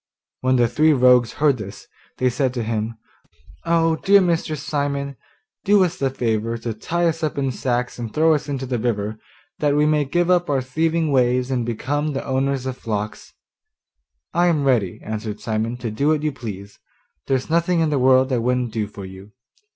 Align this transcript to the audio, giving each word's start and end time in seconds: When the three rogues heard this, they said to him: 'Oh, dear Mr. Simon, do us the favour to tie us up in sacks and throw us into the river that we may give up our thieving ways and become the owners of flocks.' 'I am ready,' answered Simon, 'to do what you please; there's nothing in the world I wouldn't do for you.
When 0.39 0.55
the 0.55 0.67
three 0.67 0.93
rogues 0.93 1.33
heard 1.33 1.57
this, 1.57 1.85
they 2.17 2.31
said 2.31 2.55
to 2.55 2.63
him: 2.63 2.97
'Oh, 3.65 3.97
dear 3.97 4.19
Mr. 4.19 4.57
Simon, 4.57 5.15
do 5.63 5.83
us 5.83 5.97
the 5.99 6.09
favour 6.09 6.57
to 6.57 6.73
tie 6.73 7.05
us 7.05 7.21
up 7.21 7.37
in 7.37 7.51
sacks 7.51 7.99
and 7.99 8.11
throw 8.11 8.33
us 8.33 8.49
into 8.49 8.65
the 8.65 8.79
river 8.79 9.19
that 9.59 9.75
we 9.75 9.85
may 9.85 10.05
give 10.05 10.31
up 10.31 10.49
our 10.49 10.59
thieving 10.59 11.11
ways 11.11 11.51
and 11.51 11.67
become 11.67 12.13
the 12.13 12.25
owners 12.25 12.65
of 12.65 12.77
flocks.' 12.77 13.33
'I 14.33 14.47
am 14.47 14.63
ready,' 14.63 14.99
answered 15.03 15.39
Simon, 15.39 15.77
'to 15.77 15.91
do 15.91 16.07
what 16.07 16.23
you 16.23 16.31
please; 16.31 16.79
there's 17.27 17.51
nothing 17.51 17.79
in 17.79 17.91
the 17.91 17.99
world 17.99 18.33
I 18.33 18.39
wouldn't 18.39 18.73
do 18.73 18.87
for 18.87 19.05
you. 19.05 19.33